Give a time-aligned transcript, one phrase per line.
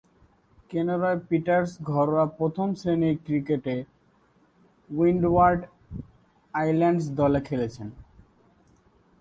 [0.71, 3.75] Kenroy Peters ঘরোয়া প্রথম-শ্রেণীর ক্রিকেটে
[4.89, 5.61] উইন্ডওয়ার্ড
[6.53, 7.87] আইল্যান্ডস দলে খেলছেন।